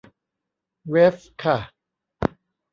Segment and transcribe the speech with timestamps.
[0.89, 1.57] เวฟค่ะ